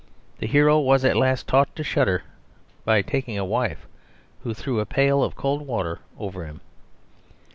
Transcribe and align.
The 0.39 0.47
hero 0.47 0.79
was 0.79 1.05
at 1.05 1.15
last 1.15 1.45
taught 1.47 1.75
to 1.75 1.83
shudder 1.83 2.23
by 2.85 3.03
taking 3.03 3.37
a 3.37 3.45
wife, 3.45 3.85
who 4.41 4.51
threw 4.55 4.79
a 4.79 4.85
pail 4.87 5.23
of 5.23 5.35
cold 5.35 5.67
water 5.67 5.99
over 6.17 6.43
him. 6.47 6.61